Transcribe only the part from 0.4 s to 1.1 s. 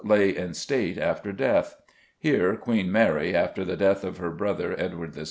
state